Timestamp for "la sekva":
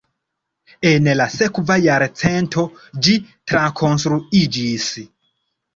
1.19-1.77